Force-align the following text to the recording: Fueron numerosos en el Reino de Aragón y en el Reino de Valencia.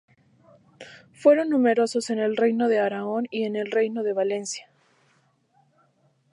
Fueron 1.13 1.49
numerosos 1.51 2.09
en 2.09 2.17
el 2.17 2.35
Reino 2.35 2.67
de 2.69 2.79
Aragón 2.79 3.27
y 3.29 3.43
en 3.43 3.55
el 3.55 3.69
Reino 3.69 4.01
de 4.01 4.13
Valencia. 4.13 4.67